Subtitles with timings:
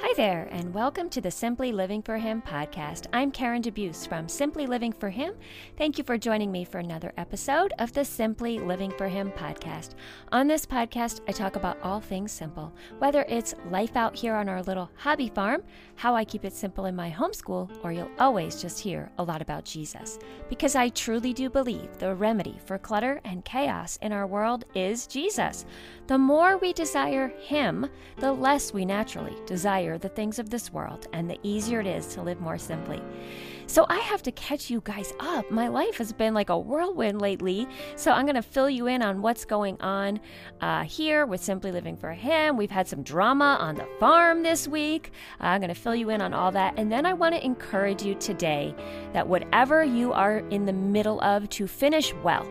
[0.00, 3.06] Hi there, and welcome to the Simply Living for Him podcast.
[3.14, 5.32] I'm Karen DeBeus from Simply Living for Him.
[5.78, 9.94] Thank you for joining me for another episode of the Simply Living for Him podcast.
[10.32, 14.50] On this podcast, I talk about all things simple, whether it's life out here on
[14.50, 15.62] our little hobby farm,
[15.94, 19.40] how I keep it simple in my homeschool, or you'll always just hear a lot
[19.40, 20.18] about Jesus.
[20.50, 25.06] Because I truly do believe the remedy for clutter and chaos in our world is
[25.06, 25.64] Jesus.
[26.06, 27.88] The more we desire Him,
[28.18, 32.06] the less we naturally desire the things of this world, and the easier it is
[32.14, 33.02] to live more simply.
[33.66, 35.50] So I have to catch you guys up.
[35.50, 37.66] My life has been like a whirlwind lately.
[37.96, 40.20] So I'm going to fill you in on what's going on
[40.60, 42.56] uh, here with Simply Living for Him.
[42.56, 45.10] We've had some drama on the farm this week.
[45.40, 46.74] Uh, I'm going to fill you in on all that.
[46.76, 48.72] And then I want to encourage you today
[49.12, 52.46] that whatever you are in the middle of, to finish well.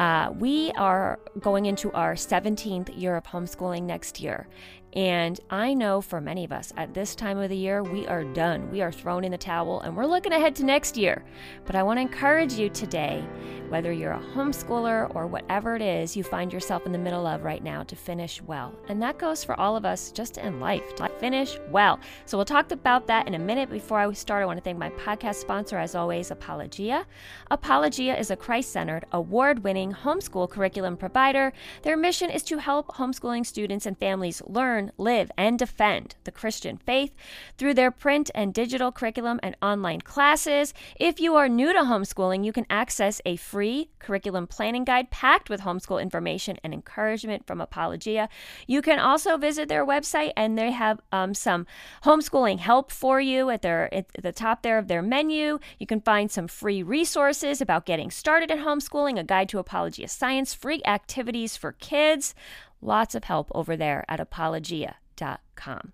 [0.00, 4.48] Uh, we are going into our 17th year of homeschooling next year.
[4.94, 8.24] And I know for many of us at this time of the year, we are
[8.24, 8.70] done.
[8.72, 11.24] We are thrown in the towel and we're looking ahead to next year.
[11.64, 13.24] But I want to encourage you today,
[13.68, 17.44] whether you're a homeschooler or whatever it is you find yourself in the middle of
[17.44, 18.74] right now, to finish well.
[18.88, 22.00] And that goes for all of us just in life to finish well.
[22.26, 23.70] So we'll talk about that in a minute.
[23.70, 27.06] Before I start, I want to thank my podcast sponsor, as always, Apologia.
[27.52, 31.52] Apologia is a Christ centered, award winning homeschool curriculum provider.
[31.82, 36.32] Their mission is to help homeschooling students and families learn learn, live, and defend the
[36.32, 37.14] Christian faith
[37.58, 40.72] through their print and digital curriculum and online classes.
[40.98, 45.50] If you are new to homeschooling, you can access a free curriculum planning guide packed
[45.50, 48.28] with homeschool information and encouragement from Apologia.
[48.66, 51.66] You can also visit their website, and they have um, some
[52.04, 55.58] homeschooling help for you at their at the top there of their menu.
[55.78, 60.08] You can find some free resources about getting started in homeschooling, a guide to Apologia
[60.08, 62.34] science, free activities for kids.
[62.82, 65.92] Lots of help over there at apologia.com.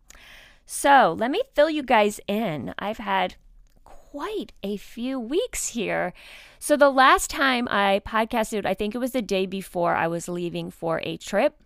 [0.65, 2.75] So let me fill you guys in.
[2.79, 3.37] I've had
[3.85, 6.13] quite a few weeks here.
[6.59, 10.29] So the last time I podcasted, I think it was the day before I was
[10.29, 11.63] leaving for a trip,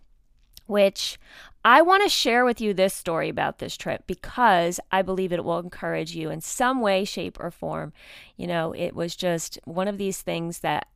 [0.65, 1.17] which
[1.63, 5.43] I want to share with you this story about this trip because I believe it
[5.43, 7.93] will encourage you in some way, shape, or form.
[8.35, 10.87] You know, it was just one of these things that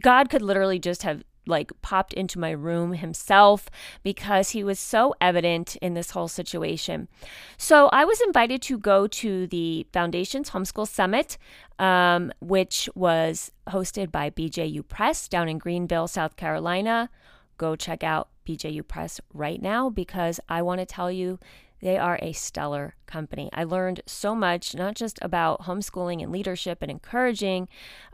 [0.00, 3.68] God could literally just have like popped into my room himself
[4.02, 7.08] because he was so evident in this whole situation.
[7.56, 11.38] So I was invited to go to the Foundations Homeschool Summit,
[11.78, 17.10] um, which was hosted by BJU Press down in Greenville, South Carolina.
[17.58, 21.38] Go check out BJU Press right now because I want to tell you
[21.84, 23.50] they are a stellar company.
[23.52, 27.68] I learned so much, not just about homeschooling and leadership and encouraging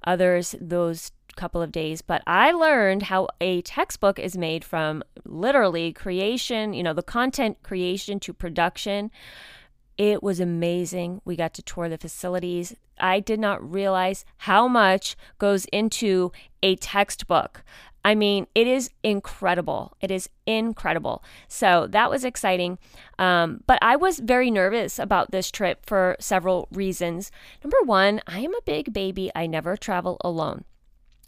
[0.04, 5.92] others, those couple of days, but I learned how a textbook is made from literally
[5.92, 9.10] creation, you know, the content creation to production.
[9.96, 11.20] It was amazing.
[11.24, 12.74] We got to tour the facilities.
[12.98, 16.32] I did not realize how much goes into
[16.62, 17.62] a textbook.
[18.04, 19.94] I mean, it is incredible.
[20.00, 21.22] It is incredible.
[21.48, 22.78] So that was exciting.
[23.18, 27.30] Um, but I was very nervous about this trip for several reasons.
[27.62, 29.30] Number one, I am a big baby.
[29.34, 30.64] I never travel alone.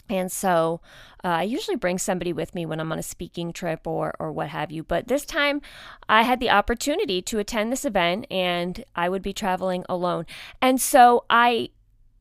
[0.08, 0.80] And so
[1.24, 4.32] uh, I usually bring somebody with me when I'm on a speaking trip or, or
[4.32, 4.82] what have you.
[4.82, 5.62] But this time
[6.08, 10.26] I had the opportunity to attend this event and I would be traveling alone.
[10.60, 11.70] And so I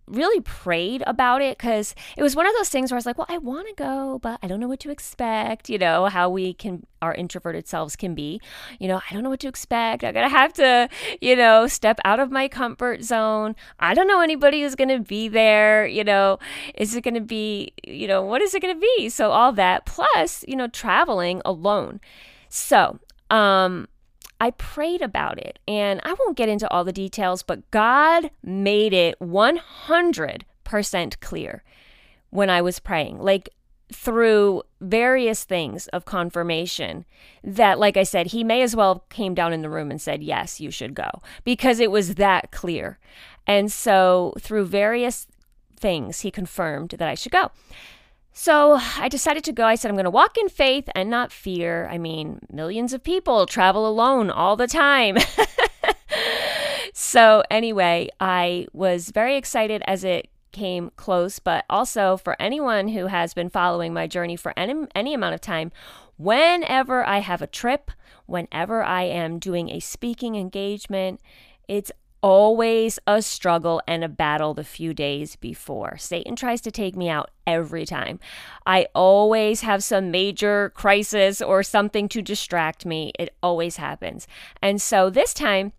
[0.07, 3.17] really prayed about it because it was one of those things where I was like,
[3.17, 5.69] well, I want to go, but I don't know what to expect.
[5.69, 8.41] You know, how we can, our introverted selves can be.
[8.79, 10.03] You know, I don't know what to expect.
[10.03, 10.89] I'm going to have to,
[11.21, 13.55] you know, step out of my comfort zone.
[13.79, 15.87] I don't know anybody who's going to be there.
[15.87, 16.39] You know,
[16.75, 19.09] is it going to be, you know, what is it going to be?
[19.09, 22.01] So, all that plus, you know, traveling alone.
[22.49, 23.87] So, um,
[24.41, 28.91] I prayed about it, and I won't get into all the details, but God made
[28.91, 31.63] it 100% clear
[32.31, 33.19] when I was praying.
[33.19, 33.49] Like,
[33.93, 37.03] through various things of confirmation
[37.43, 40.23] that like i said he may as well came down in the room and said
[40.23, 41.09] yes you should go
[41.43, 42.97] because it was that clear
[43.45, 45.27] and so through various
[45.75, 47.51] things he confirmed that i should go
[48.33, 49.65] so I decided to go.
[49.65, 51.87] I said, I'm going to walk in faith and not fear.
[51.91, 55.17] I mean, millions of people travel alone all the time.
[56.93, 63.07] so, anyway, I was very excited as it came close, but also for anyone who
[63.07, 65.71] has been following my journey for any, any amount of time,
[66.17, 67.91] whenever I have a trip,
[68.25, 71.19] whenever I am doing a speaking engagement,
[71.67, 71.91] it's
[72.21, 75.97] always a struggle and a battle the few days before.
[75.97, 78.19] Satan tries to take me out every time.
[78.65, 83.11] I always have some major crisis or something to distract me.
[83.17, 84.27] It always happens.
[84.61, 85.73] And so this time,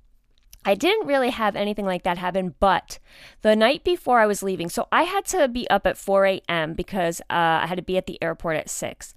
[0.65, 3.01] I didn't really have anything like that happen, but
[3.43, 6.75] the night before I was leaving, so I had to be up at 4 a.m.
[6.75, 9.13] because uh, I had to be at the airport at 6.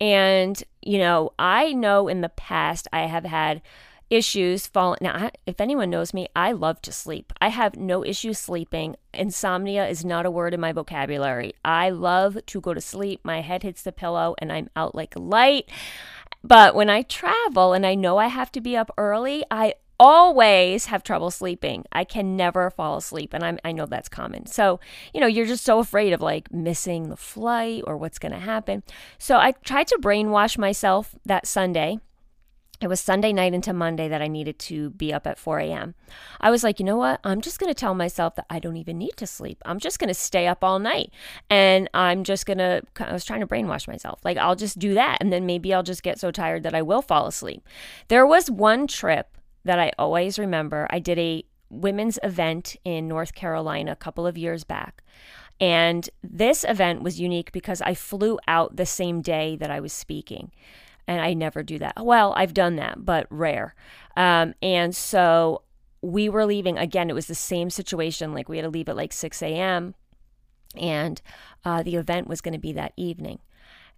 [0.00, 3.62] And, you know, I know in the past I have had
[4.10, 4.98] issues falling.
[5.00, 7.32] Now, if anyone knows me, I love to sleep.
[7.40, 8.96] I have no issue sleeping.
[9.12, 11.54] Insomnia is not a word in my vocabulary.
[11.64, 13.20] I love to go to sleep.
[13.24, 15.68] My head hits the pillow and I'm out like light.
[16.42, 20.86] But when I travel and I know I have to be up early, I always
[20.86, 21.84] have trouble sleeping.
[21.90, 23.34] I can never fall asleep.
[23.34, 24.46] And I'm, I know that's common.
[24.46, 24.78] So,
[25.12, 28.38] you know, you're just so afraid of like missing the flight or what's going to
[28.38, 28.84] happen.
[29.18, 31.98] So I tried to brainwash myself that Sunday
[32.80, 35.94] it was Sunday night into Monday that I needed to be up at 4 a.m.
[36.40, 37.18] I was like, you know what?
[37.24, 39.60] I'm just going to tell myself that I don't even need to sleep.
[39.66, 41.12] I'm just going to stay up all night.
[41.50, 44.20] And I'm just going to, I was trying to brainwash myself.
[44.24, 45.18] Like, I'll just do that.
[45.20, 47.66] And then maybe I'll just get so tired that I will fall asleep.
[48.06, 50.86] There was one trip that I always remember.
[50.90, 55.02] I did a women's event in North Carolina a couple of years back.
[55.60, 59.92] And this event was unique because I flew out the same day that I was
[59.92, 60.52] speaking
[61.08, 61.94] and I never do that.
[62.04, 63.74] Well, I've done that, but rare.
[64.16, 65.62] Um, and so
[66.02, 67.08] we were leaving again.
[67.08, 68.34] It was the same situation.
[68.34, 69.94] Like we had to leave at like 6 a.m.
[70.76, 71.20] and
[71.64, 73.38] uh, the event was going to be that evening,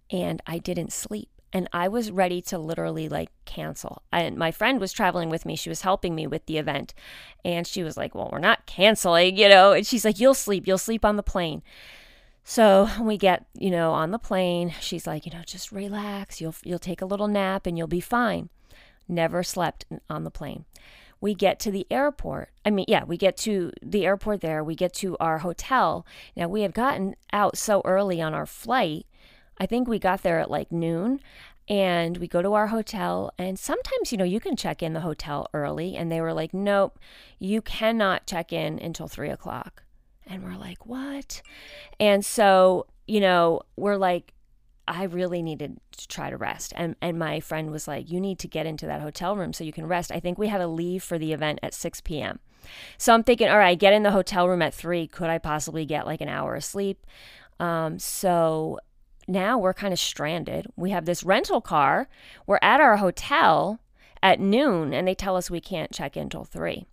[0.09, 1.27] and I didn't sleep.
[1.53, 4.03] And I was ready to literally like cancel.
[4.13, 5.57] And my friend was traveling with me.
[5.57, 6.93] She was helping me with the event.
[7.43, 9.73] And she was like, Well, we're not canceling, you know?
[9.73, 10.65] And she's like, You'll sleep.
[10.65, 11.61] You'll sleep on the plane.
[12.43, 14.73] So we get, you know, on the plane.
[14.79, 16.41] She's like, you know, just relax.
[16.41, 18.49] You'll you'll take a little nap and you'll be fine.
[19.07, 20.65] Never slept on the plane.
[21.19, 22.49] We get to the airport.
[22.65, 24.63] I mean, yeah, we get to the airport there.
[24.63, 26.05] We get to our hotel.
[26.35, 29.05] Now we had gotten out so early on our flight.
[29.59, 31.19] I think we got there at like noon
[31.67, 35.01] and we go to our hotel and sometimes you know you can check in the
[35.01, 36.99] hotel early and they were like nope
[37.39, 39.83] you cannot check in until three o'clock
[40.31, 41.41] and we're like, what?
[41.99, 44.33] And so, you know, we're like,
[44.87, 46.73] I really needed to try to rest.
[46.75, 49.63] And and my friend was like, You need to get into that hotel room so
[49.63, 50.11] you can rest.
[50.11, 52.39] I think we had to leave for the event at 6 p.m.
[52.97, 55.07] So I'm thinking, all right, get in the hotel room at three.
[55.07, 57.05] Could I possibly get like an hour of sleep?
[57.59, 58.79] Um, so
[59.27, 60.67] now we're kind of stranded.
[60.75, 62.07] We have this rental car.
[62.45, 63.79] We're at our hotel
[64.21, 66.85] at noon, and they tell us we can't check in till three.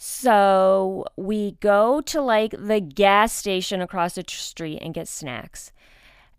[0.00, 5.72] So we go to like the gas station across the street and get snacks.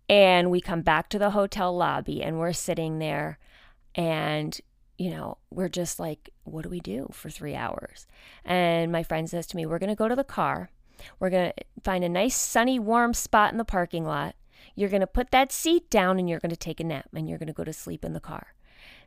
[0.07, 3.37] And we come back to the hotel lobby and we're sitting there
[3.93, 4.59] and
[4.97, 8.05] you know, we're just like, what do we do for three hours?
[8.43, 10.71] And my friend says to me, We're going to go to the car.
[11.19, 14.35] We're going to find a nice, sunny, warm spot in the parking lot.
[14.75, 17.29] You're going to put that seat down and you're going to take a nap and
[17.29, 18.53] you're going to go to sleep in the car.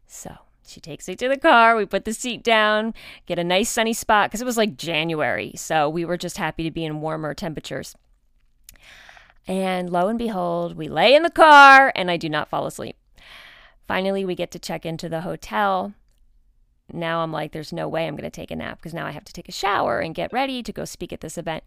[0.07, 0.35] So
[0.67, 1.77] she takes me to the car.
[1.77, 2.95] We put the seat down,
[3.27, 5.53] get a nice sunny spot because it was like January.
[5.57, 7.95] So we were just happy to be in warmer temperatures.
[9.47, 12.97] And lo and behold, we lay in the car and I do not fall asleep.
[13.89, 15.93] Finally, we get to check into the hotel.
[16.93, 19.11] Now I'm like, there's no way I'm going to take a nap because now I
[19.11, 21.65] have to take a shower and get ready to go speak at this event.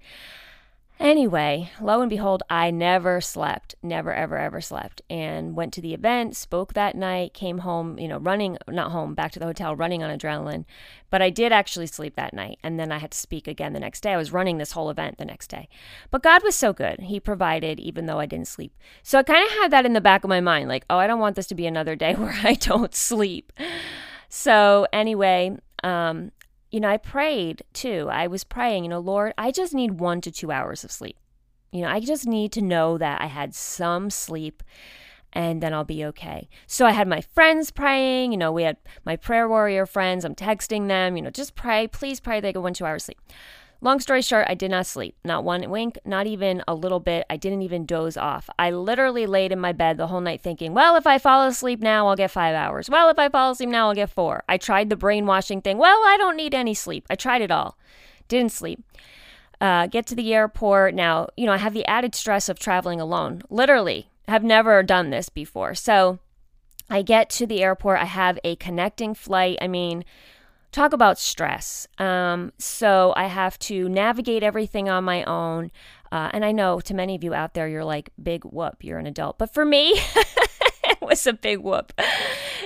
[0.97, 5.93] Anyway, lo and behold, I never slept, never, ever, ever slept, and went to the
[5.93, 9.75] event, spoke that night, came home, you know, running, not home, back to the hotel,
[9.75, 10.63] running on adrenaline.
[11.09, 13.79] But I did actually sleep that night, and then I had to speak again the
[13.79, 14.13] next day.
[14.13, 15.67] I was running this whole event the next day.
[16.11, 17.01] But God was so good.
[17.01, 18.73] He provided, even though I didn't sleep.
[19.03, 21.07] So I kind of had that in the back of my mind like, oh, I
[21.07, 23.51] don't want this to be another day where I don't sleep.
[24.29, 26.31] So, anyway, um,
[26.75, 28.09] you know, I prayed too.
[28.11, 31.15] I was praying, you know, Lord, I just need one to two hours of sleep.
[31.71, 34.61] You know, I just need to know that I had some sleep
[35.31, 36.49] and then I'll be okay.
[36.67, 40.25] So I had my friends praying, you know, we had my prayer warrior friends.
[40.25, 43.21] I'm texting them, you know, just pray, please pray they get one, two hours sleep.
[43.81, 45.15] Long story short, I did not sleep.
[45.23, 47.25] Not one wink, not even a little bit.
[47.29, 48.49] I didn't even doze off.
[48.57, 51.81] I literally laid in my bed the whole night thinking, well, if I fall asleep
[51.81, 52.89] now, I'll get five hours.
[52.89, 54.43] Well, if I fall asleep now, I'll get four.
[54.49, 55.77] I tried the brainwashing thing.
[55.77, 57.05] Well, I don't need any sleep.
[57.09, 57.77] I tried it all.
[58.27, 58.83] Didn't sleep.
[59.61, 60.93] Uh, get to the airport.
[60.93, 63.41] Now, you know, I have the added stress of traveling alone.
[63.49, 65.75] Literally, have never done this before.
[65.75, 66.19] So
[66.89, 67.99] I get to the airport.
[67.99, 69.57] I have a connecting flight.
[69.61, 70.05] I mean,
[70.75, 71.87] talk about stress.
[71.97, 75.71] Um, so I have to navigate everything on my own.
[76.11, 78.99] Uh, and I know to many of you out there, you're like, big whoop, you're
[78.99, 79.37] an adult.
[79.37, 79.93] But for me,
[80.83, 81.93] it was a big whoop.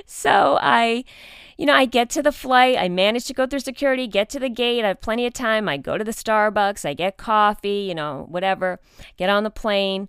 [0.05, 1.05] So I
[1.57, 4.39] you know, I get to the flight, I manage to go through security, get to
[4.39, 5.67] the gate, I have plenty of time.
[5.67, 8.79] I go to the Starbucks, I get coffee, you know, whatever,
[9.17, 10.07] get on the plane.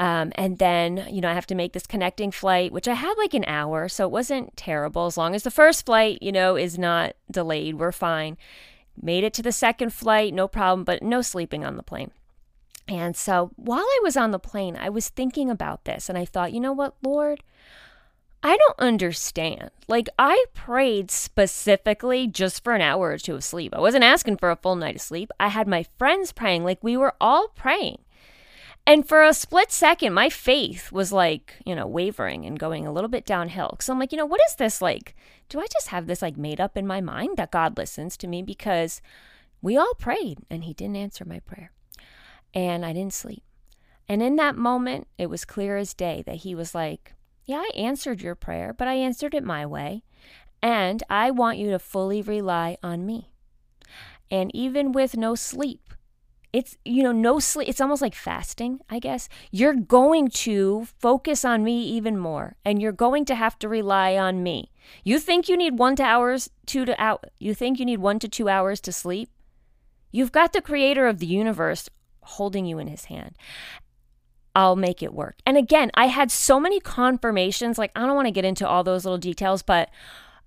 [0.00, 3.14] Um, and then, you know, I have to make this connecting flight, which I had
[3.18, 3.88] like an hour.
[3.88, 5.06] So it wasn't terrible.
[5.06, 8.36] As long as the first flight, you know, is not delayed, we're fine.
[9.00, 12.12] Made it to the second flight, no problem, but no sleeping on the plane.
[12.86, 16.24] And so while I was on the plane, I was thinking about this and I
[16.24, 17.42] thought, you know what, Lord?
[18.42, 19.70] I don't understand.
[19.88, 23.74] Like, I prayed specifically just for an hour or two of sleep.
[23.74, 25.32] I wasn't asking for a full night of sleep.
[25.40, 27.98] I had my friends praying, like, we were all praying.
[28.88, 32.90] And for a split second, my faith was like, you know, wavering and going a
[32.90, 33.68] little bit downhill.
[33.72, 35.14] Because I'm like, you know, what is this like?
[35.50, 38.26] Do I just have this like made up in my mind that God listens to
[38.26, 38.40] me?
[38.40, 39.02] Because
[39.60, 41.70] we all prayed and He didn't answer my prayer.
[42.54, 43.42] And I didn't sleep.
[44.08, 47.12] And in that moment, it was clear as day that He was like,
[47.44, 50.02] yeah, I answered your prayer, but I answered it my way.
[50.62, 53.34] And I want you to fully rely on me.
[54.30, 55.92] And even with no sleep,
[56.58, 59.28] it's, you know, no sleep, it's almost like fasting, I guess.
[59.52, 64.16] You're going to focus on me even more, and you're going to have to rely
[64.16, 64.72] on me.
[65.04, 68.18] You think you need one to hours, two to out, you think you need one
[68.18, 69.30] to two hours to sleep?
[70.10, 71.88] You've got the creator of the universe
[72.22, 73.36] holding you in his hand.
[74.56, 75.36] I'll make it work.
[75.46, 77.78] And again, I had so many confirmations.
[77.78, 79.90] Like, I don't want to get into all those little details, but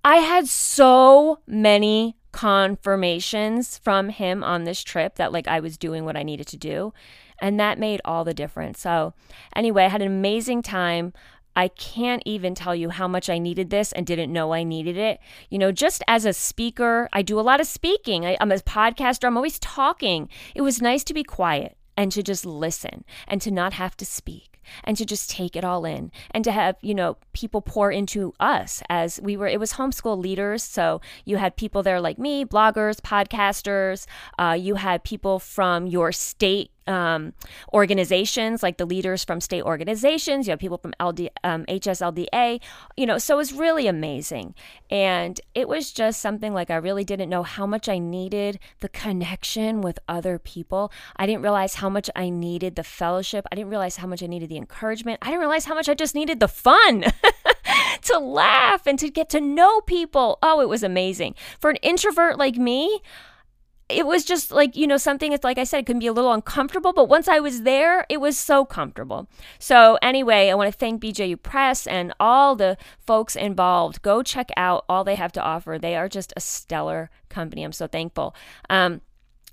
[0.04, 6.04] I had so many confirmations from him on this trip that like I was doing
[6.04, 6.92] what I needed to do.
[7.40, 8.80] And that made all the difference.
[8.80, 9.14] So,
[9.56, 11.12] anyway, I had an amazing time.
[11.54, 14.96] I can't even tell you how much I needed this and didn't know I needed
[14.96, 15.18] it.
[15.50, 18.24] You know, just as a speaker, I do a lot of speaking.
[18.24, 20.28] I, am a podcaster, I'm always talking.
[20.54, 24.06] It was nice to be quiet and to just listen and to not have to
[24.06, 24.51] speak
[24.84, 28.32] and to just take it all in and to have you know people pour into
[28.40, 30.62] us as we were it was homeschool leaders.
[30.62, 34.06] So you had people there like me bloggers podcasters
[34.38, 37.32] uh, you had people from your state um,
[37.72, 40.46] organizations, like the leaders from state organizations.
[40.46, 42.60] You have people from LD, um, HSLDA,
[42.96, 44.54] you know, so it was really amazing.
[44.90, 48.88] And it was just something like I really didn't know how much I needed the
[48.88, 50.92] connection with other people.
[51.16, 53.46] I didn't realize how much I needed the fellowship.
[53.50, 55.18] I didn't realize how much I needed the encouragement.
[55.22, 57.04] I didn't realize how much I just needed the fun.
[58.02, 60.38] to laugh and to get to know people.
[60.42, 61.34] Oh, it was amazing.
[61.60, 63.00] For an introvert like me,
[63.92, 66.12] it was just like, you know, something it's like I said, it can be a
[66.12, 69.28] little uncomfortable, but once I was there, it was so comfortable.
[69.58, 74.02] So, anyway, I want to thank BJU Press and all the folks involved.
[74.02, 75.78] Go check out all they have to offer.
[75.78, 77.62] They are just a stellar company.
[77.62, 78.34] I'm so thankful.
[78.68, 79.02] Um,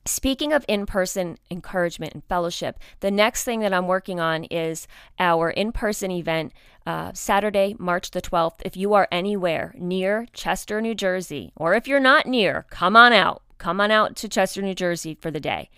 [0.05, 4.88] Speaking of in person encouragement and fellowship, the next thing that I'm working on is
[5.19, 6.51] our in person event
[6.88, 8.62] uh, Saturday, March the 12th.
[8.65, 13.13] If you are anywhere near Chester, New Jersey, or if you're not near, come on
[13.13, 13.43] out.
[13.60, 15.70] Come on out to Chester, New Jersey for the day.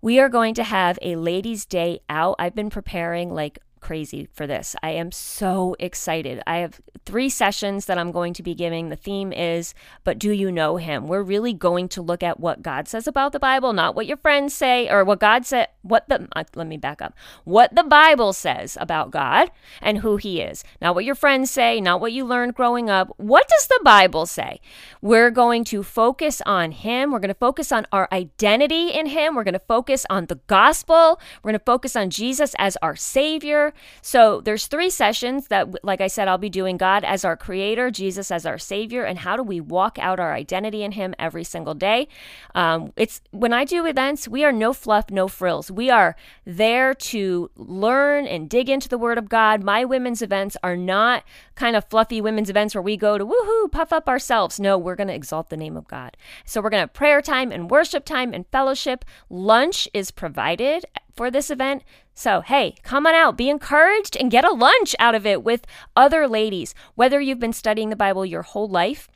[0.00, 2.36] We are going to have a ladies' day out.
[2.38, 4.76] I've been preparing like crazy for this.
[4.82, 6.42] I am so excited.
[6.46, 8.90] I have three sessions that I'm going to be giving.
[8.90, 9.72] The theme is,
[10.04, 11.08] But Do You Know Him?
[11.08, 14.18] We're really going to look at what God says about the Bible, not what your
[14.18, 17.14] friends say or what God said, what the, uh, let me back up,
[17.44, 20.64] what the Bible says about God and who He is.
[20.82, 23.08] Not what your friends say, not what you learned growing up.
[23.16, 24.60] What does the Bible say?
[25.00, 27.10] We're going to focus on Him.
[27.10, 29.34] We're going to focus on our identity in Him.
[29.34, 31.18] We're going to focus on the gospel.
[31.42, 33.72] We're going to focus on Jesus as our Savior.
[34.02, 37.90] So there's three sessions that, like I said, I'll be doing God as our creator,
[37.90, 41.44] Jesus as our savior, and how do we walk out our identity in Him every
[41.44, 42.08] single day.
[42.54, 45.70] Um, it's when I do events, we are no fluff, no frills.
[45.70, 49.62] We are there to learn and dig into the Word of God.
[49.62, 53.70] My women's events are not kind of fluffy women's events where we go to woohoo,
[53.70, 54.60] puff up ourselves.
[54.60, 56.16] No, we're going to exalt the name of God.
[56.44, 59.04] So we're going to prayer time and worship time and fellowship.
[59.28, 60.84] Lunch is provided
[61.18, 61.82] for this event.
[62.14, 65.66] So, hey, come on out, be encouraged, and get a lunch out of it with
[65.96, 66.74] other ladies.
[66.94, 69.08] Whether you've been studying the Bible your whole life,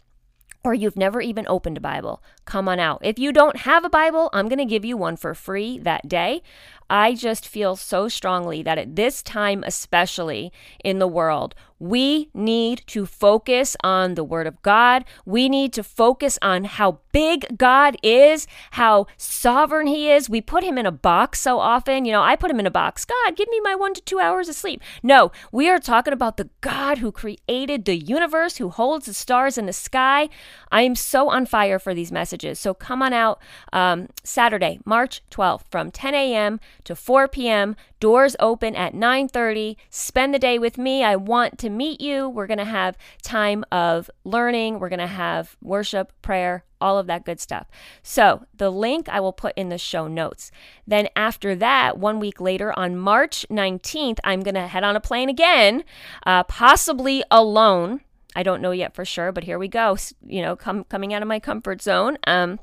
[0.65, 3.01] or you've never even opened a Bible, come on out.
[3.05, 6.09] If you don't have a Bible, I'm going to give you one for free that
[6.09, 6.43] day.
[6.91, 10.53] I just feel so strongly that at this time, especially
[10.85, 15.05] in the world, we need to focus on the Word of God.
[15.27, 20.31] We need to focus on how big God is, how sovereign He is.
[20.31, 22.05] We put Him in a box so often.
[22.05, 23.05] You know, I put Him in a box.
[23.05, 24.81] God, give me my one to two hours of sleep.
[25.03, 29.59] No, we are talking about the God who created the universe, who holds the stars
[29.59, 30.29] in the sky.
[30.71, 32.61] I am so on fire for these messages.
[32.61, 36.61] So come on out um, Saturday, March 12th from 10 a.m.
[36.85, 37.75] to 4 p.m.
[38.03, 39.77] Doors open at 9:30.
[39.89, 41.05] Spend the day with me.
[41.05, 42.29] I want to meet you.
[42.29, 44.81] We're going to have time of learning.
[44.81, 47.69] We're going to have worship, prayer, all of that good stuff.
[48.03, 50.51] So, the link I will put in the show notes.
[50.85, 55.01] Then, after that, one week later on March 19th, I'm going to head on a
[55.01, 55.85] plane again,
[56.27, 58.01] uh, possibly alone.
[58.35, 59.97] I don't know yet for sure, but here we go.
[60.27, 62.19] You know, come, coming out of my comfort zone.
[62.27, 62.59] Um,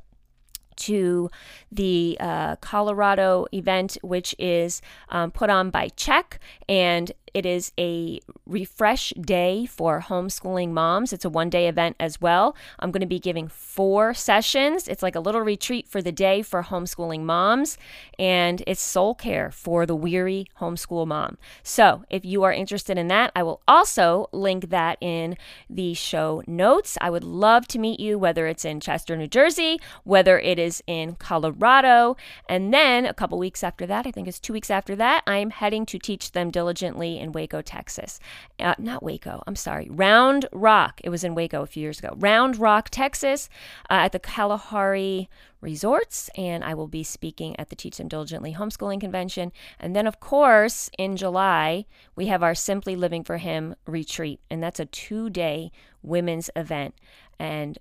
[0.80, 1.30] to
[1.72, 8.20] the uh, Colorado event, which is um, put on by CHEC, and it is a
[8.46, 11.14] refresh day for homeschooling moms.
[11.14, 12.56] It's a one day event as well.
[12.80, 14.88] I'm going to be giving four sessions.
[14.88, 17.78] It's like a little retreat for the day for homeschooling moms,
[18.18, 21.38] and it's soul care for the weary homeschool mom.
[21.64, 25.38] So if you are interested in that, I will also link that in
[25.70, 26.98] the show notes.
[27.02, 30.82] I would love to meet you, whether it's in Chester, New Jersey, whether it is
[30.88, 32.18] in Colorado.
[32.48, 35.50] And then a couple weeks after that, I think it's two weeks after that, I'm
[35.52, 38.20] heading to teach them diligently in Waco, Texas.
[38.60, 41.02] Uh, not Waco, I'm sorry, Round Rock.
[41.04, 42.16] It was in Waco a few years ago.
[42.18, 43.50] Round Rock, Texas,
[43.90, 45.30] uh, at the Kalahari
[45.62, 49.52] Resorts, and I will be speaking at the Teach Them Diligently Homeschooling Convention.
[49.80, 51.86] And then, of course, in July,
[52.16, 55.72] we have our Simply Living for Him retreat, and that's a two day
[56.02, 56.96] women's event.
[57.38, 57.78] And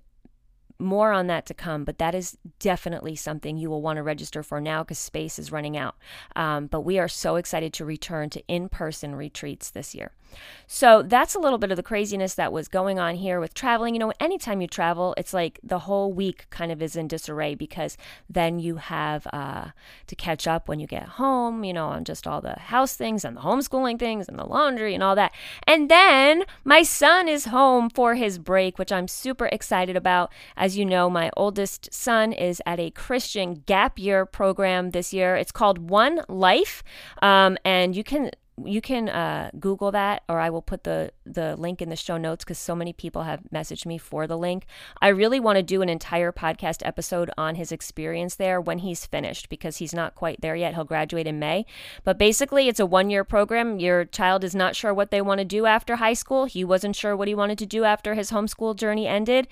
[0.79, 4.41] more on that to come, but that is definitely something you will want to register
[4.41, 5.95] for now because space is running out.
[6.35, 10.13] Um, but we are so excited to return to in person retreats this year.
[10.67, 13.95] So that's a little bit of the craziness that was going on here with traveling.
[13.95, 17.55] You know, anytime you travel, it's like the whole week kind of is in disarray
[17.55, 17.97] because
[18.29, 19.69] then you have uh,
[20.07, 23.25] to catch up when you get home, you know, on just all the house things
[23.25, 25.33] and the homeschooling things and the laundry and all that.
[25.65, 30.31] And then my son is home for his break, which I'm super excited about.
[30.55, 35.35] As you know, my oldest son is at a Christian gap year program this year.
[35.35, 36.83] It's called One Life.
[37.21, 38.31] Um, and you can
[38.65, 42.17] you can uh, Google that, or I will put the the link in the show
[42.17, 44.65] notes because so many people have messaged me for the link.
[45.01, 49.05] I really want to do an entire podcast episode on his experience there when he's
[49.05, 50.73] finished because he's not quite there yet.
[50.73, 51.65] He'll graduate in May,
[52.03, 53.79] but basically, it's a one year program.
[53.79, 56.45] Your child is not sure what they want to do after high school.
[56.45, 59.47] He wasn't sure what he wanted to do after his homeschool journey ended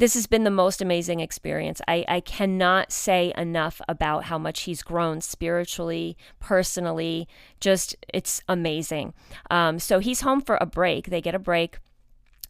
[0.00, 1.82] this has been the most amazing experience.
[1.86, 7.28] I, I cannot say enough about how much he's grown spiritually, personally.
[7.60, 9.12] Just, it's amazing.
[9.50, 11.10] Um, so he's home for a break.
[11.10, 11.80] They get a break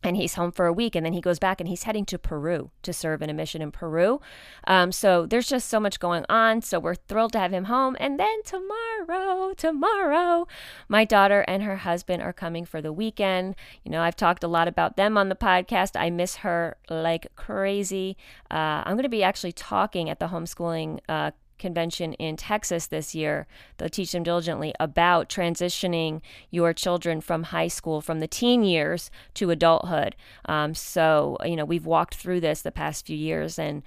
[0.02, 2.18] and he's home for a week and then he goes back and he's heading to
[2.18, 4.20] peru to serve in a mission in peru.
[4.66, 7.96] Um, so there's just so much going on so we're thrilled to have him home.
[8.00, 10.46] And then tomorrow tomorrow
[10.88, 13.56] my daughter and her husband are coming for the weekend.
[13.84, 16.00] You know i've talked a lot about them on the podcast.
[16.00, 18.16] I miss her like crazy.
[18.50, 23.14] Uh, i'm going to be actually talking at the homeschooling uh, convention in Texas this
[23.14, 23.46] year,
[23.77, 26.20] they'll teach them diligently about transitioning
[26.51, 30.16] your children from high school, from the teen years to adulthood.
[30.46, 33.83] Um, so, you know, we've walked through this the past few years and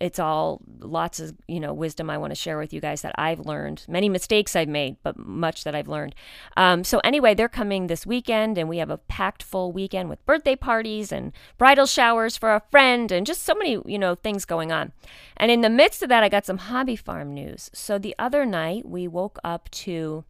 [0.00, 3.14] it's all lots of you know wisdom I want to share with you guys that
[3.16, 3.84] I've learned.
[3.88, 6.14] Many mistakes I've made, but much that I've learned.
[6.56, 10.24] Um, so anyway, they're coming this weekend, and we have a packed full weekend with
[10.26, 14.44] birthday parties and bridal showers for a friend, and just so many you know things
[14.44, 14.92] going on.
[15.36, 17.70] And in the midst of that, I got some hobby farm news.
[17.72, 20.24] So the other night we woke up to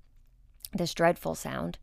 [0.72, 1.78] this dreadful sound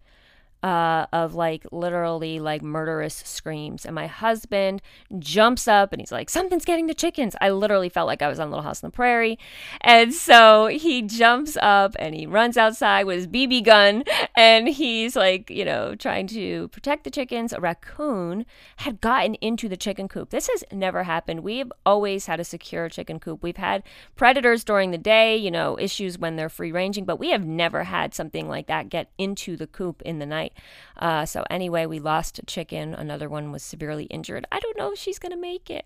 [0.64, 3.86] uh, of like literally like murderous screams.
[3.86, 4.82] And my husband
[5.20, 7.36] jumps up and he's like, Something's getting the chickens.
[7.42, 9.38] I literally felt like I was on Little House on the Prairie.
[9.82, 14.06] And so he jumps up and he runs outside with his BB gun
[14.38, 17.52] and he's like, you know, trying to protect the chickens.
[17.52, 18.46] A raccoon
[18.78, 20.30] had gotten into the chicken coop.
[20.30, 21.42] This has never happened.
[21.42, 23.44] We've always had a secure chicken coop.
[23.44, 23.84] We've had
[24.16, 27.84] predators during the day, you know, issues when they're free ranging, but we have never
[27.84, 30.53] had something like that get into the coop in the night.
[30.98, 32.94] Uh, so anyway, we lost a chicken.
[32.94, 34.46] Another one was severely injured.
[34.52, 35.86] I don't know if she's gonna make it,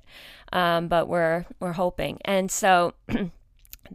[0.52, 2.20] um, but we're we're hoping.
[2.26, 2.94] And so.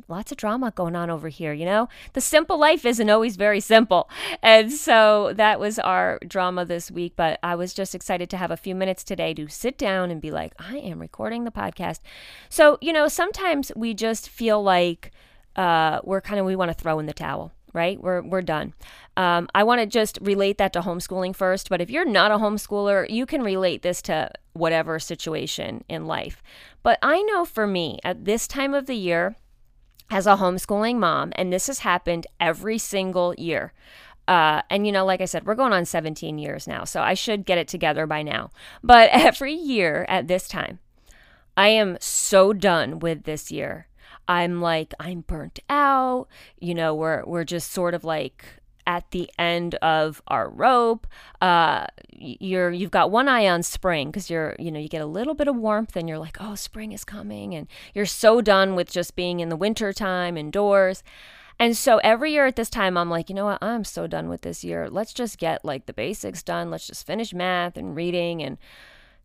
[0.09, 1.89] lots of drama going on over here, you know?
[2.13, 4.09] The simple life isn't always very simple.
[4.43, 7.15] And so that was our drama this week.
[7.17, 10.21] But I was just excited to have a few minutes today to sit down and
[10.21, 12.01] be like, I am recording the podcast.
[12.49, 15.11] So, you know, sometimes we just feel like
[15.57, 18.01] uh, we're kind of, we want to throw in the towel right?
[18.01, 18.75] We're, we're done.
[19.17, 22.39] Um, I want to just relate that to homeschooling first, but if you're not a
[22.39, 26.43] homeschooler, you can relate this to whatever situation in life.
[26.83, 29.37] But I know for me, at this time of the year,
[30.11, 33.73] as a homeschooling mom, and this has happened every single year.
[34.29, 37.15] Uh, and you know, like I said, we're going on 17 years now, so I
[37.15, 38.51] should get it together by now.
[38.83, 40.79] But every year at this time,
[41.57, 43.87] I am so done with this year
[44.29, 46.29] I'm like, I'm burnt out.
[46.59, 48.45] You know, we're, we're just sort of like,
[48.87, 51.07] at the end of our rope.
[51.41, 55.07] Uh, you're you've got one eye on spring because you're you know you get a
[55.07, 58.75] little bit of warmth and you're like oh spring is coming and you're so done
[58.75, 61.03] with just being in the winter time indoors.
[61.59, 63.63] And so every year at this time, I'm like, you know what?
[63.63, 64.89] I'm so done with this year.
[64.91, 66.71] Let's just get like the basics done.
[66.71, 68.59] Let's just finish math and reading and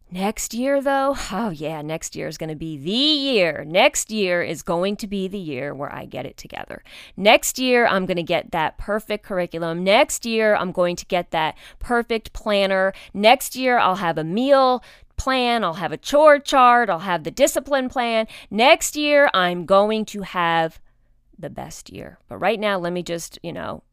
[0.10, 3.66] Next year, though, oh yeah, next year is going to be the year.
[3.68, 6.82] Next year is going to be the year where I get it together.
[7.18, 9.84] Next year, I'm going to get that perfect curriculum.
[9.84, 12.94] Next year, I'm going to get that perfect planner.
[13.14, 14.82] Next year, I'll have a meal
[15.18, 18.28] plan, I'll have a chore chart, I'll have the discipline plan.
[18.50, 20.80] Next year, I'm going to have
[21.38, 22.18] the best year.
[22.30, 23.84] But right now, let me just, you know,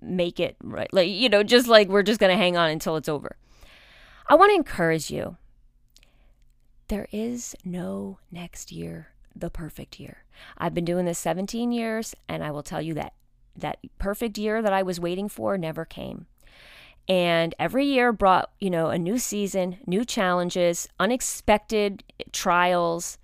[0.00, 0.92] make it right.
[0.92, 3.36] Like, you know, just like we're just going to hang on until it's over.
[4.28, 5.36] I want to encourage you
[6.88, 10.24] there is no next year the perfect year.
[10.58, 13.14] I've been doing this 17 years, and I will tell you that
[13.56, 16.26] that perfect year that I was waiting for never came.
[17.08, 23.18] And every year brought, you know, a new season, new challenges, unexpected trials,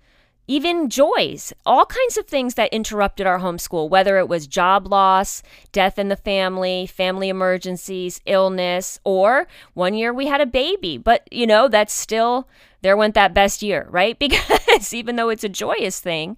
[0.47, 5.43] even joys, all kinds of things that interrupted our homeschool, whether it was job loss,
[5.71, 10.97] death in the family, family emergencies, illness, or one year we had a baby.
[10.97, 12.47] But, you know, that's still,
[12.81, 14.17] there went that best year, right?
[14.29, 16.37] Because even though it's a joyous thing,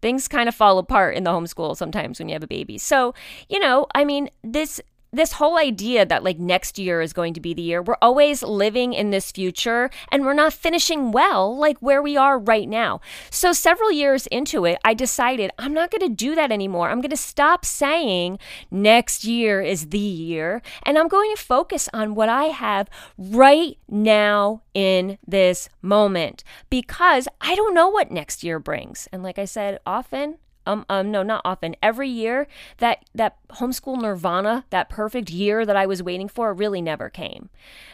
[0.00, 2.78] things kind of fall apart in the homeschool sometimes when you have a baby.
[2.78, 3.14] So,
[3.48, 4.80] you know, I mean, this
[5.12, 8.42] this whole idea that like next year is going to be the year, we're always
[8.42, 13.00] living in this future and we're not finishing well like where we are right now.
[13.30, 16.88] So, several years into it, I decided I'm not going to do that anymore.
[16.88, 18.38] I'm going to stop saying
[18.70, 23.76] next year is the year and I'm going to focus on what I have right
[23.88, 29.08] now in this moment because I don't know what next year brings.
[29.12, 32.46] And like I said, often um, um no not often every year
[32.78, 37.48] that that homeschool nirvana that perfect year that i was waiting for really never came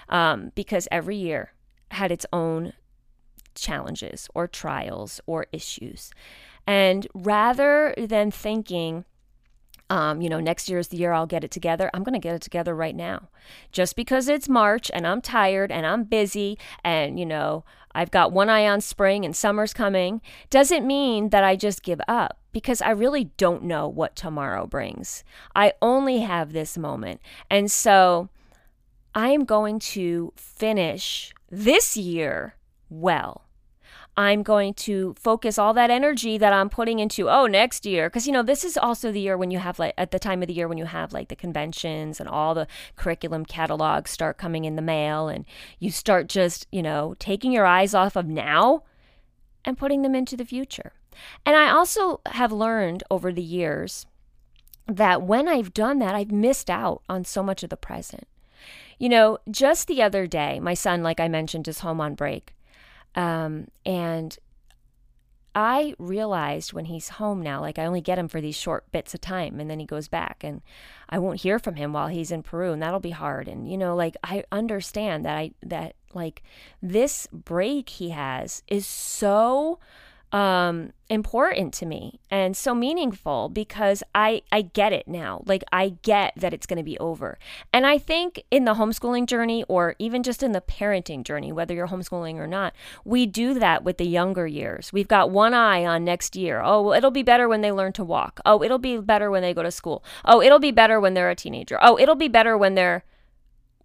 [0.09, 1.53] um, because every year
[1.91, 2.73] had its own
[3.55, 6.11] challenges or trials or issues
[6.67, 9.05] and rather than thinking
[9.91, 11.91] um, you know, next year is the year I'll get it together.
[11.95, 13.29] I'm going to get it together right now.
[13.73, 18.33] Just because it's March and I'm tired and I'm busy and, you know, I've got
[18.33, 22.81] one eye on spring and summer's coming doesn't mean that I just give up because
[22.83, 25.25] I really don't know what tomorrow brings.
[25.55, 27.21] I only have this moment.
[27.51, 28.29] And so
[29.15, 32.55] I am going to finish this year
[32.89, 33.45] well.
[34.17, 38.09] I'm going to focus all that energy that I'm putting into, oh, next year.
[38.11, 40.43] Because, you know, this is also the year when you have, like, at the time
[40.43, 44.37] of the year when you have, like, the conventions and all the curriculum catalogs start
[44.37, 45.45] coming in the mail and
[45.79, 48.83] you start just, you know, taking your eyes off of now
[49.65, 50.95] and putting them into the future.
[51.45, 54.07] And I also have learned over the years
[54.87, 58.27] that when I've done that, I've missed out on so much of the present.
[58.99, 62.55] You know, just the other day, my son, like I mentioned, is home on break.
[63.15, 64.37] Um, and
[65.55, 69.15] I realized when he's home now, like I only get him for these short bits
[69.15, 70.63] of time and then he goes back and
[71.09, 73.49] I won't hear from him while he's in Peru and that'll be hard.
[73.49, 76.43] And, you know, like I understand that I, that like
[76.81, 79.81] this break he has is so
[80.33, 85.43] um, important to me and so meaningful because I I get it now.
[85.47, 87.39] Like I get that it's going to be over.
[87.73, 91.75] And I think in the homeschooling journey or even just in the parenting journey, whether
[91.75, 94.93] you're homeschooling or not, we do that with the younger years.
[94.93, 96.61] We've got one eye on next year.
[96.63, 98.41] Oh, well, it'll be better when they learn to walk.
[98.45, 100.05] Oh, it'll be better when they go to school.
[100.27, 101.79] Oh, it'll be better when they're a teenager.
[101.81, 103.05] Oh, it'll be better when they're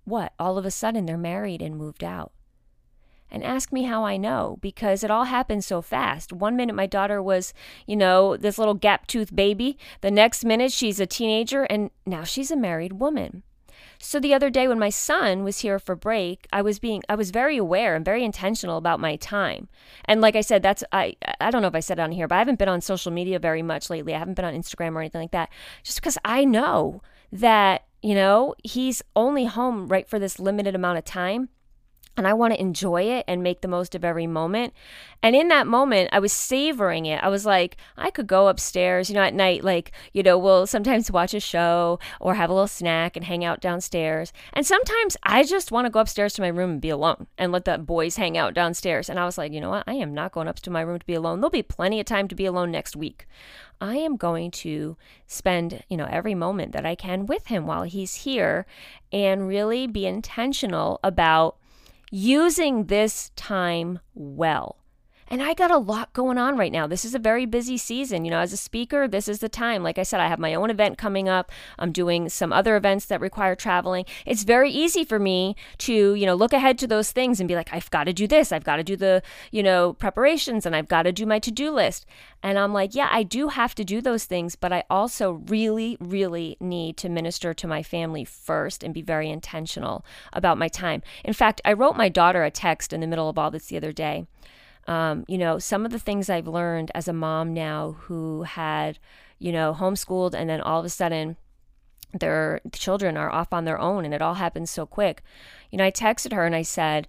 [0.04, 0.34] what?
[0.38, 2.34] All of a sudden they're married and moved out
[3.34, 6.32] and ask me how I know because it all happened so fast.
[6.32, 7.54] One minute my daughter was,
[7.88, 9.78] you know, this little gap tooth baby.
[10.02, 13.42] The next minute she's a teenager and now she's a married woman.
[13.98, 17.16] So the other day when my son was here for break, I was being I
[17.16, 19.68] was very aware and very intentional about my time.
[20.06, 22.28] And like I said, that's I I don't know if I said it on here,
[22.28, 24.14] but I haven't been on social media very much lately.
[24.14, 25.50] I haven't been on Instagram or anything like that.
[25.84, 31.00] Just because I know that, you know, he's only home right for this limited amount
[31.00, 31.50] of time
[32.16, 34.74] and I want to enjoy it and make the most of every moment.
[35.24, 37.24] And in that moment, I was savoring it.
[37.24, 40.68] I was like, I could go upstairs, you know, at night, like, you know, we'll
[40.68, 44.32] sometimes watch a show or have a little snack and hang out downstairs.
[44.54, 47.52] And sometimes I just want to go upstairs to my room and be alone and
[47.52, 49.10] let the boys hang out downstairs.
[49.10, 49.86] And I was like, you know what?
[49.88, 51.40] I am not going up to my room to be alone.
[51.40, 53.26] There'll be plenty of time to be alone next week.
[53.82, 54.98] I am going to
[55.28, 58.66] spend, you know, every moment that I can with him while he's here
[59.12, 61.58] and really be intentional about
[62.16, 64.83] using this time well.
[65.34, 66.86] And I got a lot going on right now.
[66.86, 68.24] This is a very busy season.
[68.24, 69.82] You know, as a speaker, this is the time.
[69.82, 71.52] Like I said, I have my own event coming up.
[71.80, 74.06] I'm doing some other events that require traveling.
[74.28, 77.56] It's very easy for me to, you know, look ahead to those things and be
[77.56, 78.52] like, I've got to do this.
[78.52, 81.50] I've got to do the, you know, preparations and I've got to do my to
[81.50, 82.06] do list.
[82.44, 85.98] And I'm like, yeah, I do have to do those things, but I also really,
[86.00, 91.02] really need to minister to my family first and be very intentional about my time.
[91.24, 93.78] In fact, I wrote my daughter a text in the middle of all this the
[93.78, 94.28] other day.
[94.88, 99.00] Um, you know, some of the things I've learned as a mom now who had,
[99.40, 101.38] you know, homeschooled and then all of a sudden
[102.14, 105.24] their children are off on their own and it all happens so quick.
[105.72, 107.08] You know, I texted her and I said,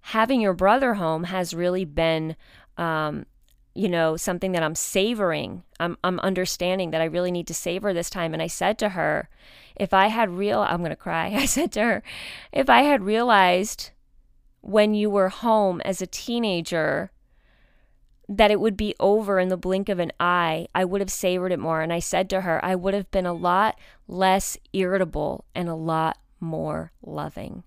[0.00, 2.36] having your brother home has really been,
[2.76, 3.26] um,
[3.74, 5.64] you know, something that I'm savoring.
[5.80, 8.32] I'm, I'm understanding that I really need to savor this time.
[8.32, 9.28] And I said to her,
[9.74, 11.26] if I had real, I'm going to cry.
[11.34, 12.02] I said to her,
[12.52, 13.90] if I had realized
[14.60, 17.10] when you were home as a teenager
[18.28, 21.52] that it would be over in the blink of an eye, I would have savored
[21.52, 21.82] it more.
[21.82, 25.74] And I said to her, I would have been a lot less irritable and a
[25.74, 27.64] lot more loving.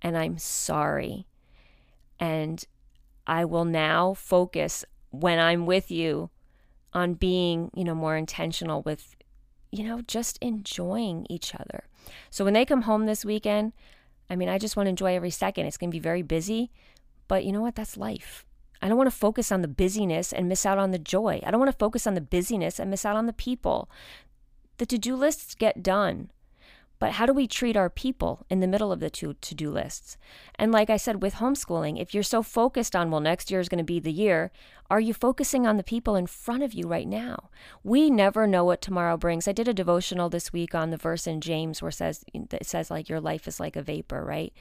[0.00, 1.26] And I'm sorry.
[2.20, 2.64] And
[3.26, 6.30] I will now focus when I'm with you
[6.92, 9.16] on being, you know, more intentional with,
[9.72, 11.84] you know, just enjoying each other.
[12.30, 13.72] So when they come home this weekend,
[14.30, 15.66] I mean, I just want to enjoy every second.
[15.66, 16.70] It's going to be very busy,
[17.28, 17.74] but you know what?
[17.74, 18.46] That's life.
[18.82, 21.40] I don't want to focus on the busyness and miss out on the joy.
[21.44, 23.90] I don't want to focus on the busyness and miss out on the people.
[24.78, 26.30] The to do lists get done.
[26.98, 29.70] But how do we treat our people in the middle of the two to do
[29.70, 30.16] lists?
[30.54, 33.68] And like I said, with homeschooling, if you're so focused on, well, next year is
[33.68, 34.50] going to be the year,
[34.90, 37.50] are you focusing on the people in front of you right now?
[37.82, 39.48] We never know what tomorrow brings.
[39.48, 42.66] I did a devotional this week on the verse in James where it says, it
[42.66, 44.52] says like, your life is like a vapor, right?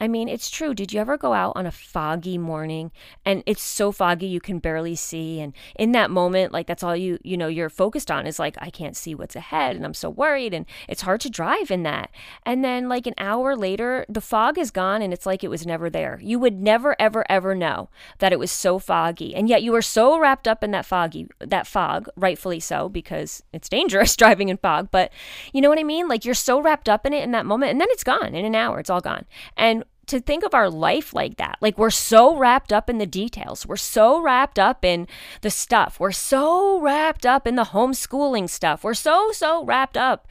[0.00, 0.74] I mean, it's true.
[0.74, 2.90] Did you ever go out on a foggy morning
[3.24, 5.40] and it's so foggy you can barely see?
[5.40, 8.56] And in that moment, like that's all you, you know, you're focused on is like,
[8.58, 11.84] I can't see what's ahead and I'm so worried and it's hard to drive in
[11.84, 12.10] that.
[12.44, 15.64] And then like an hour later, the fog is gone and it's like it was
[15.64, 16.18] never there.
[16.20, 19.32] You would never, ever, ever know that it was so foggy.
[19.34, 23.42] And yet you were so wrapped up in that foggy, that fog, rightfully so, because
[23.52, 24.90] it's dangerous driving in fog.
[24.90, 25.10] But
[25.52, 26.06] you know what I mean?
[26.06, 28.44] Like you're so wrapped up in it in that moment and then it's gone in
[28.44, 28.78] an hour.
[28.78, 29.24] It's all gone.
[29.56, 31.56] And to think of our life like that.
[31.62, 33.66] Like we're so wrapped up in the details.
[33.66, 35.08] We're so wrapped up in
[35.40, 35.98] the stuff.
[35.98, 38.84] We're so wrapped up in the homeschooling stuff.
[38.84, 40.28] We're so, so wrapped up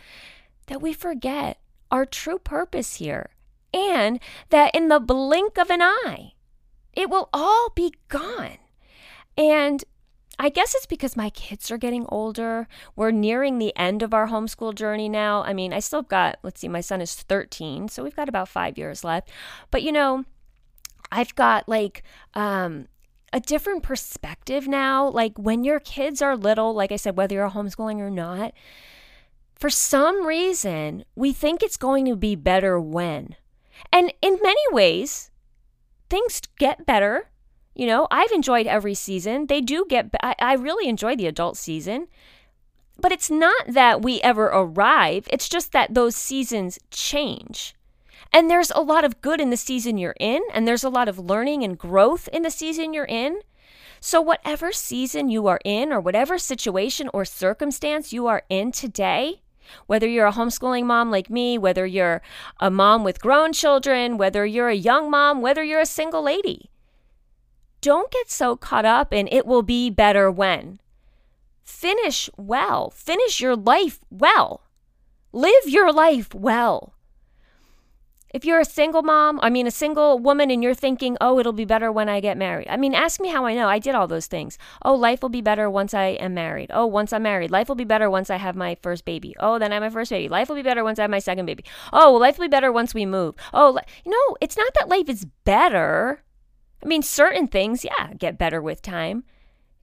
[0.68, 1.58] that we forget
[1.90, 3.32] our true purpose here.
[3.74, 4.20] And
[4.50, 6.34] that in the blink of an eye,
[6.94, 8.60] it will all be gone.
[9.38, 9.84] And
[10.40, 12.68] I guess it's because my kids are getting older.
[12.96, 15.44] We're nearing the end of our homeschool journey now.
[15.44, 18.50] I mean, I still got, let's see, my son is 13, so we've got about
[18.50, 19.30] five years left.
[19.70, 20.26] But you know,
[21.12, 22.88] I've got like, um,
[23.34, 25.10] a different perspective now.
[25.10, 28.54] Like when your kids are little, like I said, whether you're homeschooling or not,
[29.56, 33.36] for some reason, we think it's going to be better when.
[33.92, 35.32] And in many ways,
[36.10, 37.30] things get better
[37.76, 39.48] you know, I've enjoyed every season.
[39.48, 42.08] They do get, I, I really enjoy the adult season.
[43.00, 47.74] But it's not that we ever arrive, it's just that those seasons change.
[48.32, 51.08] And there's a lot of good in the season you're in, and there's a lot
[51.08, 53.42] of learning and growth in the season you're in.
[54.00, 59.42] So, whatever season you are in, or whatever situation or circumstance you are in today,
[59.88, 62.22] whether you're a homeschooling mom like me, whether you're
[62.60, 66.70] a mom with grown children, whether you're a young mom, whether you're a single lady,
[67.84, 70.80] don't get so caught up in it will be better when.
[71.64, 72.90] Finish well.
[72.90, 74.62] Finish your life well.
[75.34, 76.94] Live your life well.
[78.34, 81.54] If you're a single mom, I mean, a single woman, and you're thinking, oh, it'll
[81.54, 82.68] be better when I get married.
[82.68, 83.68] I mean, ask me how I know.
[83.68, 84.58] I did all those things.
[84.82, 86.72] Oh, life will be better once I am married.
[86.74, 87.52] Oh, once I'm married.
[87.52, 89.36] Life will be better once I have my first baby.
[89.40, 90.30] Oh, then I have my first baby.
[90.30, 91.64] Life will be better once I have my second baby.
[91.92, 93.36] Oh, life will be better once we move.
[93.54, 96.24] Oh, you know, it's not that life is better.
[96.84, 99.24] I mean, certain things, yeah, get better with time.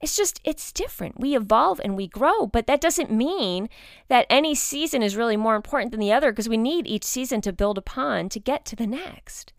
[0.01, 1.19] It's just, it's different.
[1.19, 3.69] We evolve and we grow, but that doesn't mean
[4.07, 7.41] that any season is really more important than the other because we need each season
[7.41, 9.53] to build upon to get to the next.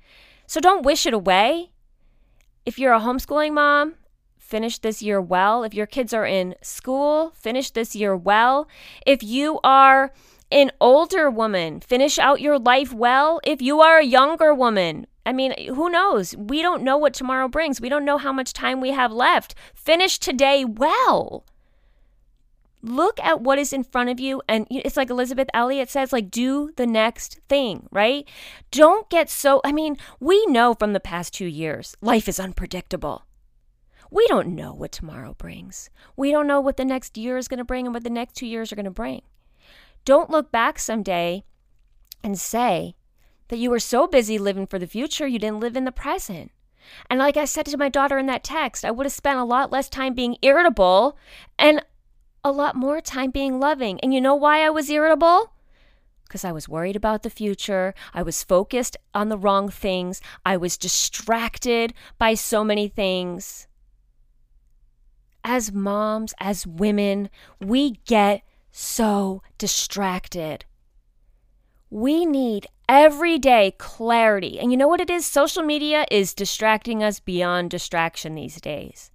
[0.46, 1.70] So don't wish it away.
[2.66, 3.94] If you're a homeschooling mom,
[4.36, 5.64] finish this year well.
[5.64, 8.68] If your kids are in school, finish this year well.
[9.06, 10.12] If you are
[10.50, 13.40] an older woman, finish out your life well.
[13.44, 16.36] If you are a younger woman, I mean, who knows?
[16.36, 17.80] We don't know what tomorrow brings.
[17.80, 19.54] We don't know how much time we have left.
[19.74, 21.44] Finish today well.
[22.84, 24.42] Look at what is in front of you.
[24.48, 28.28] And it's like Elisabeth Elliot says, like, do the next thing, right?
[28.72, 33.24] Don't get so, I mean, we know from the past two years, life is unpredictable.
[34.10, 35.88] We don't know what tomorrow brings.
[36.16, 38.34] We don't know what the next year is going to bring and what the next
[38.34, 39.22] two years are going to bring.
[40.04, 41.44] Don't look back someday
[42.24, 42.96] and say
[43.52, 46.50] that you were so busy living for the future you didn't live in the present.
[47.10, 49.44] And like I said to my daughter in that text, I would have spent a
[49.44, 51.18] lot less time being irritable
[51.58, 51.84] and
[52.42, 54.00] a lot more time being loving.
[54.00, 55.52] And you know why I was irritable?
[56.24, 57.92] Because I was worried about the future.
[58.14, 60.22] I was focused on the wrong things.
[60.46, 63.66] I was distracted by so many things.
[65.44, 67.28] As moms, as women,
[67.60, 70.64] we get so distracted.
[71.94, 74.58] We need everyday clarity.
[74.58, 75.26] And you know what it is?
[75.26, 79.10] Social media is distracting us beyond distraction these days.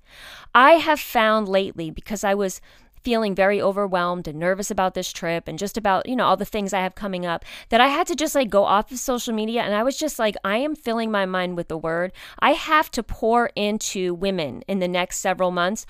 [0.54, 2.62] I have found lately, because I was
[3.02, 6.46] feeling very overwhelmed and nervous about this trip and just about, you know, all the
[6.46, 9.34] things I have coming up, that I had to just like go off of social
[9.34, 9.64] media.
[9.64, 12.12] And I was just like, I am filling my mind with the word.
[12.38, 15.88] I have to pour into women in the next several months.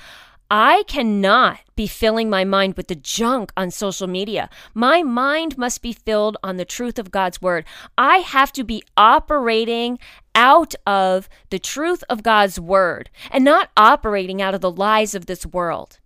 [0.50, 4.50] I cannot be filling my mind with the junk on social media.
[4.74, 7.66] My mind must be filled on the truth of God's word.
[7.98, 10.00] I have to be operating
[10.34, 15.26] out of the truth of God's word and not operating out of the lies of
[15.26, 16.00] this world.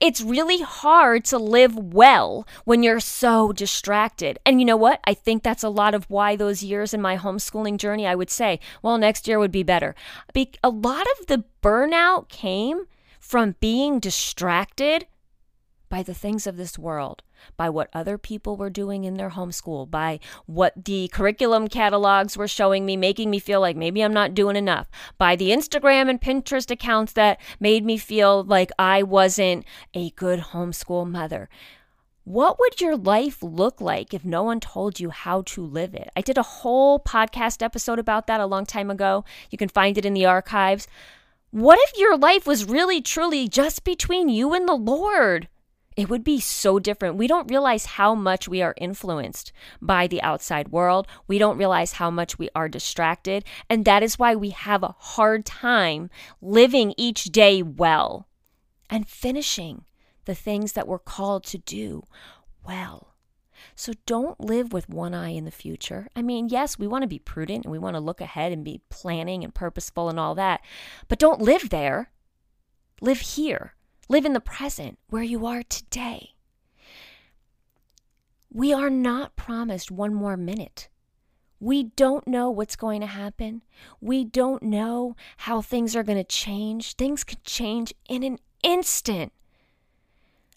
[0.00, 4.38] It's really hard to live well when you're so distracted.
[4.44, 5.00] And you know what?
[5.04, 8.30] I think that's a lot of why those years in my homeschooling journey, I would
[8.30, 9.94] say, well, next year would be better.
[10.62, 12.86] A lot of the burnout came
[13.20, 15.06] from being distracted
[15.90, 17.22] by the things of this world,
[17.56, 22.48] by what other people were doing in their homeschool, by what the curriculum catalogs were
[22.48, 26.20] showing me, making me feel like maybe I'm not doing enough, by the Instagram and
[26.20, 31.48] Pinterest accounts that made me feel like I wasn't a good homeschool mother.
[32.22, 36.08] What would your life look like if no one told you how to live it?
[36.14, 39.24] I did a whole podcast episode about that a long time ago.
[39.50, 40.86] You can find it in the archives.
[41.50, 45.48] What if your life was really, truly just between you and the Lord?
[45.96, 47.16] It would be so different.
[47.16, 49.50] We don't realize how much we are influenced
[49.82, 51.08] by the outside world.
[51.26, 53.44] We don't realize how much we are distracted.
[53.68, 56.08] And that is why we have a hard time
[56.40, 58.28] living each day well
[58.88, 59.84] and finishing
[60.26, 62.04] the things that we're called to do
[62.64, 63.09] well.
[63.74, 66.08] So don't live with one eye in the future.
[66.14, 68.64] I mean, yes, we want to be prudent and we want to look ahead and
[68.64, 70.60] be planning and purposeful and all that,
[71.08, 72.10] but don't live there.
[73.00, 73.74] Live here.
[74.08, 76.34] Live in the present where you are today.
[78.52, 80.88] We are not promised one more minute.
[81.60, 83.62] We don't know what's going to happen.
[84.00, 86.94] We don't know how things are going to change.
[86.94, 89.32] Things could change in an instant.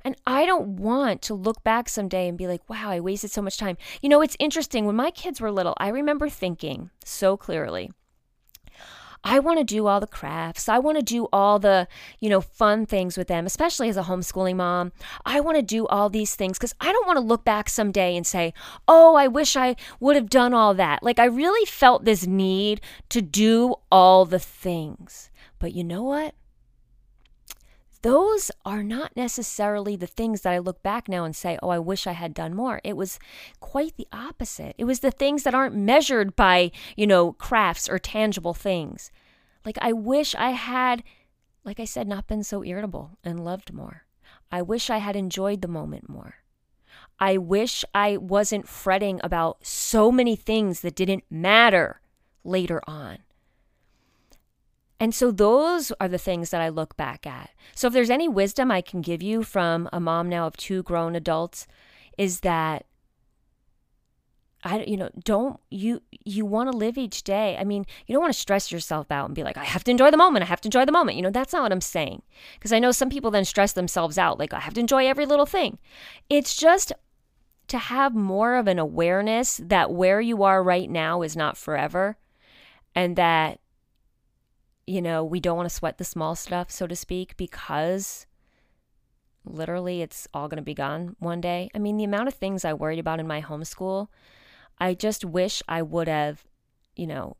[0.03, 3.41] And I don't want to look back someday and be like, wow, I wasted so
[3.41, 3.77] much time.
[4.01, 4.85] You know, it's interesting.
[4.85, 7.91] When my kids were little, I remember thinking so clearly,
[9.23, 10.67] I want to do all the crafts.
[10.67, 11.87] I want to do all the,
[12.19, 14.91] you know, fun things with them, especially as a homeschooling mom.
[15.25, 18.17] I want to do all these things because I don't want to look back someday
[18.17, 18.53] and say,
[18.85, 21.03] oh, I wish I would have done all that.
[21.03, 25.29] Like, I really felt this need to do all the things.
[25.57, 26.35] But you know what?
[28.03, 31.79] Those are not necessarily the things that I look back now and say, oh, I
[31.79, 32.81] wish I had done more.
[32.83, 33.17] It was
[33.61, 34.75] quite the opposite.
[34.77, 39.09] It was the things that aren't measured by, you know, crafts or tangible things.
[39.65, 41.01] Like, I wish I had,
[41.63, 44.03] like I said, not been so irritable and loved more.
[44.51, 46.35] I wish I had enjoyed the moment more.
[47.19, 52.01] I wish I wasn't fretting about so many things that didn't matter
[52.43, 53.19] later on.
[55.03, 57.49] And so those are the things that I look back at.
[57.75, 60.81] So if there's any wisdom I can give you from a mom now of two
[60.81, 61.67] grown adults
[62.17, 62.85] is that
[64.63, 67.57] I you know don't you you want to live each day.
[67.59, 69.91] I mean, you don't want to stress yourself out and be like I have to
[69.91, 70.43] enjoy the moment.
[70.43, 71.17] I have to enjoy the moment.
[71.17, 72.21] You know, that's not what I'm saying.
[72.53, 75.25] Because I know some people then stress themselves out like I have to enjoy every
[75.25, 75.79] little thing.
[76.29, 76.93] It's just
[77.67, 82.15] to have more of an awareness that where you are right now is not forever
[82.95, 83.59] and that
[84.85, 88.25] you know, we don't want to sweat the small stuff, so to speak, because
[89.45, 91.69] literally it's all going to be gone one day.
[91.75, 94.07] I mean, the amount of things I worried about in my homeschool,
[94.79, 96.43] I just wish I would have,
[96.95, 97.37] you know,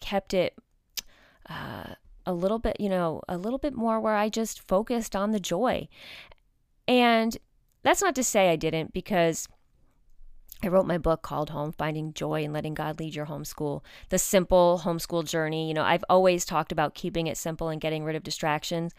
[0.00, 0.54] kept it
[1.48, 1.94] uh,
[2.26, 5.40] a little bit, you know, a little bit more where I just focused on the
[5.40, 5.88] joy.
[6.86, 7.36] And
[7.82, 9.48] that's not to say I didn't, because
[10.62, 14.18] I wrote my book called Home Finding Joy and Letting God Lead Your Homeschool, the
[14.18, 15.68] simple homeschool journey.
[15.68, 18.92] You know, I've always talked about keeping it simple and getting rid of distractions.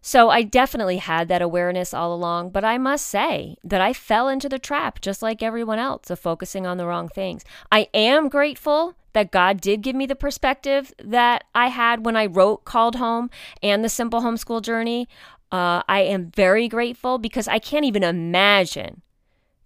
[0.00, 4.28] So I definitely had that awareness all along, but I must say that I fell
[4.28, 7.44] into the trap just like everyone else of focusing on the wrong things.
[7.70, 12.26] I am grateful that God did give me the perspective that I had when I
[12.26, 13.28] wrote Called Home
[13.62, 15.08] and the Simple Homeschool Journey.
[15.50, 19.02] Uh, I am very grateful because I can't even imagine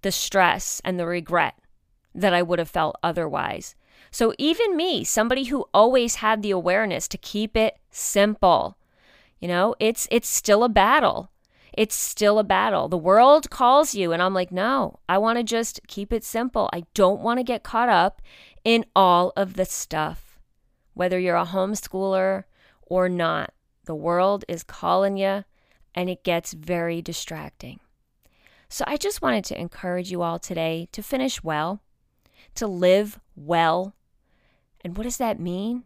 [0.03, 1.55] the stress and the regret
[2.14, 3.74] that I would have felt otherwise.
[4.11, 8.76] So, even me, somebody who always had the awareness to keep it simple,
[9.40, 11.30] you know, it's it's still a battle.
[11.72, 12.88] It's still a battle.
[12.88, 16.68] The world calls you and I'm like, "No, I want to just keep it simple.
[16.72, 18.20] I don't want to get caught up
[18.64, 20.38] in all of the stuff."
[20.94, 22.44] Whether you're a homeschooler
[22.82, 25.44] or not, the world is calling you
[25.94, 27.80] and it gets very distracting.
[28.72, 31.82] So I just wanted to encourage you all today to finish well,
[32.54, 33.94] to live well.
[34.80, 35.84] And what does that mean?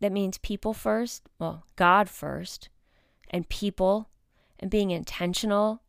[0.00, 2.68] that means people first, well, God first,
[3.30, 4.08] and people,
[4.58, 5.82] and being intentional.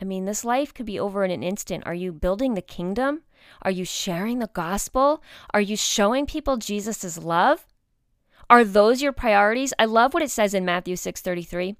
[0.00, 1.84] I mean, this life could be over in an instant.
[1.86, 3.22] Are you building the kingdom?
[3.62, 5.22] Are you sharing the gospel?
[5.52, 7.66] Are you showing people Jesus' love?
[8.48, 9.74] Are those your priorities?
[9.78, 11.76] I love what it says in Matthew 6:33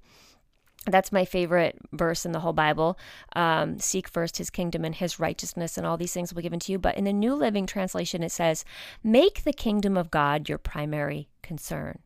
[0.85, 2.97] that's my favorite verse in the whole Bible.
[3.35, 6.59] Um, Seek first his kingdom and his righteousness, and all these things will be given
[6.61, 6.79] to you.
[6.79, 8.65] But in the New Living Translation, it says,
[9.03, 11.99] Make the kingdom of God your primary concern.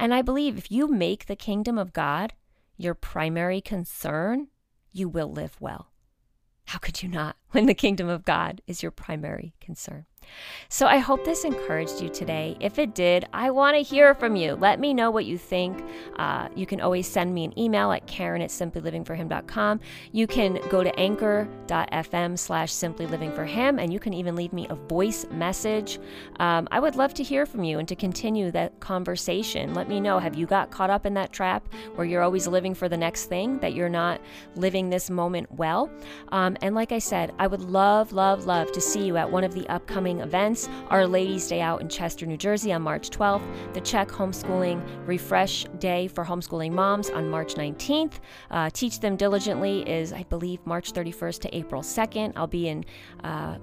[0.00, 2.32] And I believe if you make the kingdom of God
[2.76, 4.48] your primary concern,
[4.92, 5.92] you will live well.
[6.66, 10.06] How could you not when the kingdom of God is your primary concern?
[10.70, 12.54] So I hope this encouraged you today.
[12.60, 14.54] If it did, I want to hear from you.
[14.54, 15.82] Let me know what you think.
[16.16, 19.80] Uh, you can always send me an email at karen at simplylivingforhim.com.
[20.12, 25.24] You can go to anchor.fm slash simplylivingforhim and you can even leave me a voice
[25.30, 26.00] message.
[26.38, 29.72] Um, I would love to hear from you and to continue that conversation.
[29.72, 32.74] Let me know, have you got caught up in that trap where you're always living
[32.74, 34.20] for the next thing, that you're not
[34.54, 35.90] living this moment well?
[36.30, 39.44] Um, and like I said, I would love, love, love to see you at one
[39.44, 43.10] of the upcoming upcoming events Our Ladies' Day Out in Chester, New Jersey on March
[43.10, 43.42] 12th,
[43.74, 48.14] the CHEC Homeschooling Refresh Day for Homeschooling Moms on March 19th.
[48.50, 52.32] Uh, Teach Them Diligently is, I believe, March 31st to April 2nd.
[52.36, 52.84] I'll be in
[53.22, 53.58] uh,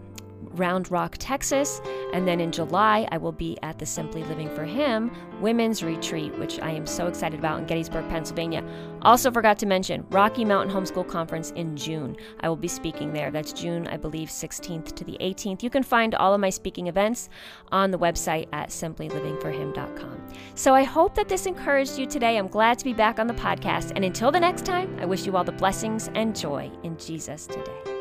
[0.52, 1.82] Round Rock, Texas.
[2.14, 6.38] And then in July, I will be at the Simply Living for Him Women's Retreat,
[6.38, 8.64] which I am so excited about in Gettysburg, Pennsylvania.
[9.06, 12.18] Also, forgot to mention Rocky Mountain Homeschool Conference in June.
[12.40, 13.30] I will be speaking there.
[13.30, 15.62] That's June, I believe, 16th to the 18th.
[15.62, 17.30] You can find all of my speaking events
[17.72, 20.28] on the website at simplylivingforhim.com.
[20.56, 22.38] So I hope that this encouraged you today.
[22.38, 23.92] I'm glad to be back on the podcast.
[23.96, 27.46] And until the next time, I wish you all the blessings and joy in Jesus
[27.46, 27.95] today.